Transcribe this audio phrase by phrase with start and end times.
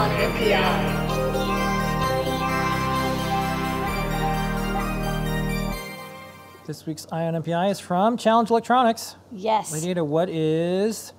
[0.00, 1.10] on NPI.
[6.66, 9.16] This week's Eye on NPI is from Challenge Electronics.
[9.30, 9.72] Yes.
[9.74, 11.12] Lady Ada, what is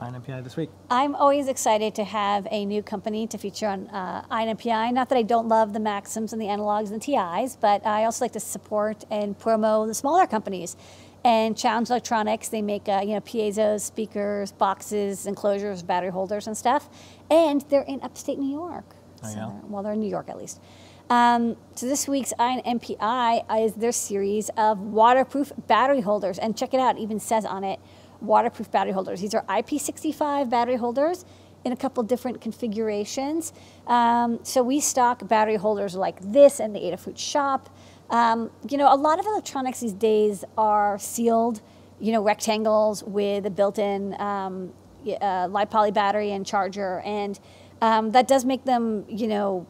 [0.00, 0.70] Eye on NPI this week?
[0.90, 4.92] I'm always excited to have a new company to feature on uh, Eye on NPI.
[4.92, 8.04] Not that I don't love the Maxims and the Analogs and the TIs, but I
[8.04, 10.76] also like to support and promo the smaller companies.
[11.24, 16.56] And Challenge Electronics, they make uh, you know piezos, speakers, boxes, enclosures, battery holders, and
[16.56, 16.88] stuff.
[17.30, 18.84] And they're in upstate New York.
[19.22, 19.46] Oh, So yeah?
[19.46, 20.60] they're- well, they're in New York at least.
[21.08, 26.56] Um, so this week's Eye on NPI is their series of waterproof battery holders, and
[26.56, 26.96] check it out.
[26.98, 27.78] It even says on it,
[28.24, 29.20] waterproof battery holders.
[29.20, 31.24] These are IP65 battery holders
[31.64, 33.52] in a couple different configurations.
[33.86, 37.70] Um, so we stock battery holders like this in the Adafruit shop.
[38.10, 41.62] Um, you know, a lot of electronics these days are sealed,
[42.00, 44.72] you know, rectangles with a built-in um,
[45.20, 47.40] uh, li-poly battery and charger, and
[47.80, 49.66] um, that does make them, you know,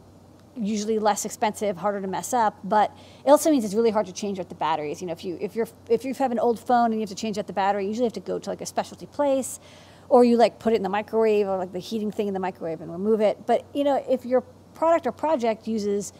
[0.56, 4.12] usually less expensive, harder to mess up, but it also means it's really hard to
[4.12, 5.01] change out the batteries.
[5.01, 7.09] You know, if you if you're if you have an old phone and you have
[7.09, 9.60] to change out the battery, you usually have to go to like a specialty place,
[10.09, 12.40] or you like put it in the microwave or like the heating thing in the
[12.40, 13.46] microwave and remove it.
[13.46, 14.42] But you know, if your
[14.74, 16.12] product or project uses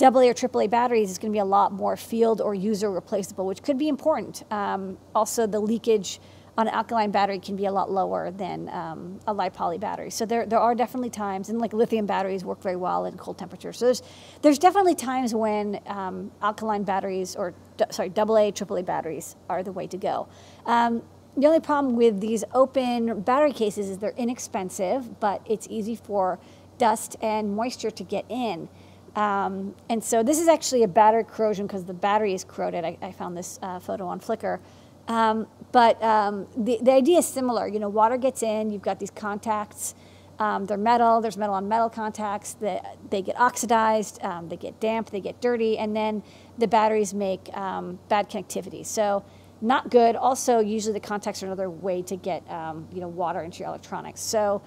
[0.00, 3.46] AA or AAA batteries, it's going to be a lot more field or user replaceable,
[3.46, 4.42] which could be important.
[4.52, 6.20] Um, also, the leakage
[6.58, 10.10] on an alkaline battery can be a lot lower than um, a li-poly battery.
[10.10, 13.36] So there, there are definitely times, and like lithium batteries work very well in cold
[13.36, 13.78] temperatures.
[13.78, 14.02] So there's,
[14.42, 17.52] there's definitely times when um, alkaline batteries, or
[17.90, 20.28] sorry, AA, AAA batteries are the way to go.
[20.64, 21.02] Um,
[21.36, 26.38] the only problem with these open battery cases is they're inexpensive, but it's easy for
[26.78, 28.70] dust and moisture to get in.
[29.14, 32.84] Um, and so this is actually a battery corrosion because the battery is corroded.
[32.84, 34.60] I, I found this uh, photo on Flickr.
[35.08, 37.68] Um, but um, the, the idea is similar.
[37.68, 39.94] You know, water gets in, you've got these contacts.
[40.38, 42.54] Um, they're metal, there's metal on metal contacts.
[42.54, 46.22] They, they get oxidized, um, they get damp, they get dirty, and then
[46.58, 48.84] the batteries make um, bad connectivity.
[48.84, 49.24] So
[49.62, 50.14] not good.
[50.14, 53.68] Also, usually the contacts are another way to get um, you know water into your
[53.68, 54.20] electronics.
[54.20, 54.60] So,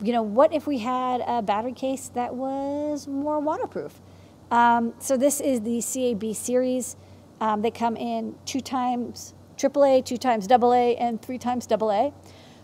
[0.00, 4.00] you know, what if we had a battery case that was more waterproof?
[4.50, 6.96] So this is the CAB series.
[7.58, 9.34] They come in two times
[9.68, 12.10] AAA, two times AA, and three times AA.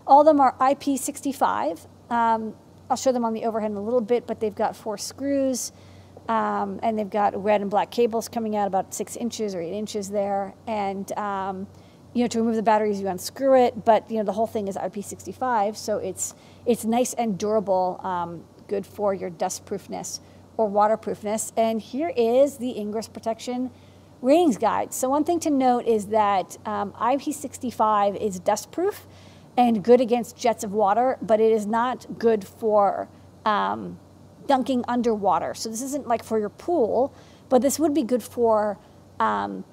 [0.05, 1.85] All of them are IP65.
[2.09, 2.55] Um,
[2.89, 5.71] I'll show them on the overhead in a little bit, but they've got four screws.
[6.27, 9.73] Um, and they've got red and black cables coming out about six inches or eight
[9.73, 10.53] inches there.
[10.67, 11.67] And um,
[12.13, 13.85] you know, to remove the batteries, you unscrew it.
[13.85, 16.35] But you know, the whole thing is IP65, so it's
[16.65, 20.19] it's nice and durable, um, good for your dustproofness
[20.57, 21.51] or waterproofness.
[21.57, 23.71] And here is the Ingress Protection
[24.21, 24.93] ratings guide.
[24.93, 29.01] So one thing to note is that um, IP65 is dustproof
[29.57, 33.07] and good against jets of water, but it is not good for
[33.45, 33.99] um,
[34.47, 35.53] dunking underwater.
[35.53, 37.13] So this isn't like for your pool,
[37.49, 38.77] but this would be good for
[39.19, 39.63] um,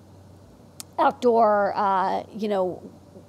[0.99, 2.83] outdoor, uh, you know,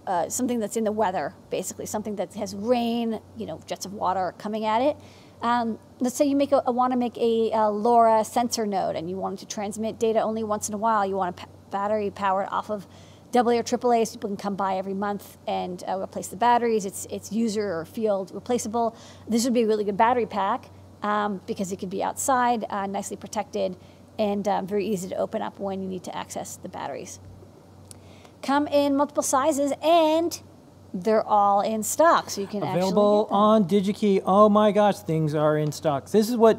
[0.05, 3.93] uh, something that's in the weather, basically, something that has rain, you know, jets of
[3.93, 4.95] water coming at it.
[5.41, 9.09] Um, let's say you make a, want to make a, a LoRa sensor node and
[9.09, 11.05] you want to transmit data only once in a while.
[11.05, 12.87] You want a battery powered off of
[13.35, 16.85] AA or AAA so people can come by every month and uh, replace the batteries.
[16.85, 18.95] It's, it's user or field replaceable.
[19.27, 20.69] This would be a really good battery pack
[21.03, 23.75] um, because it could be outside, uh, nicely protected,
[24.17, 27.19] and um, very easy to open up when you need to access the batteries.
[28.41, 30.41] Come in multiple sizes and
[31.03, 34.21] they're all in stock, so you can Available on DigiKey.
[34.25, 36.09] Oh my gosh, things are in stock.
[36.09, 36.57] This is what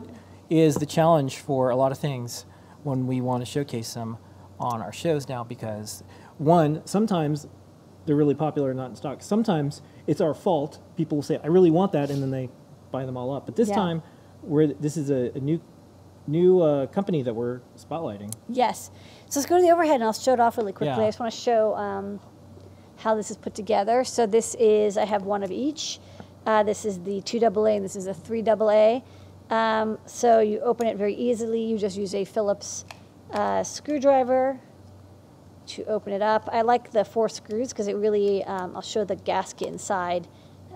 [0.50, 2.46] is the challenge for a lot of things
[2.82, 4.16] when we want to showcase them
[4.58, 6.02] on our shows now because
[6.38, 7.46] one, sometimes
[8.06, 9.22] they're really popular and not in stock.
[9.22, 10.78] Sometimes it's our fault.
[10.96, 12.48] People will say, I really want that, and then they
[12.90, 13.44] buy them all up.
[13.46, 13.74] But this Yeah.
[13.74, 14.02] time,
[14.42, 15.60] we're, this is a, a new
[16.26, 18.30] new uh, company that we're spotlighting.
[18.50, 18.90] Yes.
[19.30, 20.94] So let's go to the overhead and I'll show it off really quickly.
[20.94, 21.02] Yeah.
[21.02, 22.20] I just want to show um,
[22.98, 24.04] how this is put together.
[24.04, 26.00] So this is, I have one of each.
[26.46, 29.02] Uh, this is the 2AA and this is a 3AA.
[29.50, 31.62] Um, so you open it very easily.
[31.62, 32.84] You just use a Phillips
[33.32, 34.60] uh, screwdriver
[35.68, 36.48] to open it up.
[36.52, 40.26] I like the four screws because it really, um, I'll show the gasket inside.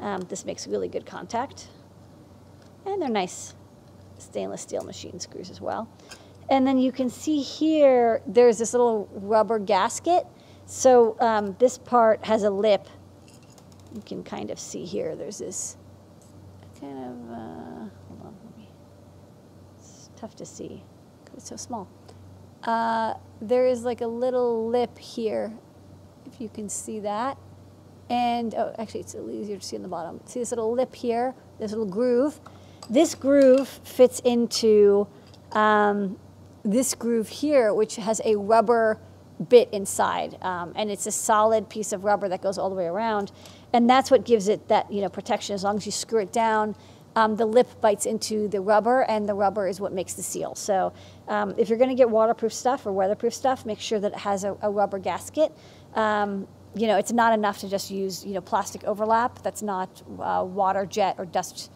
[0.00, 1.68] Um, this makes really good contact.
[2.86, 3.54] And they're nice
[4.18, 5.88] stainless steel machine screws as well.
[6.48, 10.26] And then you can see here, there's this little rubber gasket.
[10.72, 12.88] So um, this part has a lip.
[13.94, 15.76] You can kind of see here, there's this
[16.80, 18.70] kind of, uh, hold on, me,
[19.76, 20.82] it's tough to see
[21.22, 21.88] because it's so small.
[22.62, 25.52] Uh, there is like a little lip here,
[26.24, 27.36] if you can see that.
[28.08, 30.22] And, oh, actually, it's a little easier to see on the bottom.
[30.24, 32.40] See this little lip here, this little groove?
[32.88, 35.06] This groove fits into
[35.52, 36.18] um,
[36.64, 38.98] this groove here, which has a rubber
[39.42, 42.86] bit inside, um, and it's a solid piece of rubber that goes all the way
[42.86, 43.32] around,
[43.72, 45.54] and that's what gives it that you know protection.
[45.54, 46.74] As long as you screw it down,
[47.14, 50.54] um, the lip bites into the rubber, and the rubber is what makes the seal.
[50.54, 50.92] So
[51.28, 54.18] um, if you're going to get waterproof stuff or weatherproof stuff, make sure that it
[54.18, 55.52] has a, a rubber gasket.
[55.94, 59.42] Um, you know, it's not enough to just use you know plastic overlap.
[59.42, 61.70] That's not uh, water jet or dust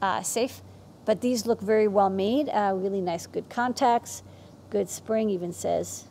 [0.00, 0.62] uh, safe.
[1.04, 2.48] But these look very well made.
[2.48, 4.22] Uh, really nice, good contacts,
[4.70, 5.30] good spring.
[5.30, 6.06] Even says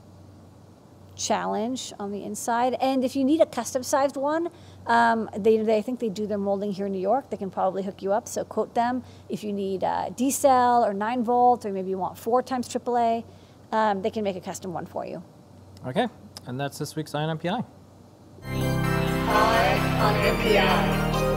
[1.22, 2.76] challenge on the inside.
[2.82, 4.50] And if you need a custom sized one,
[4.88, 7.30] um, they, they I think they do their molding here in New York.
[7.30, 8.28] They can probably hook you up.
[8.28, 11.98] So quote them if you need uh, D cell or 9 volt, or maybe you
[11.98, 13.24] want four times AAA.
[13.72, 15.24] Um, they can make a custom one for you.
[15.88, 16.08] Okay,
[16.46, 17.64] and that's this week's Eye on NPI.
[20.02, 21.31] on NPI.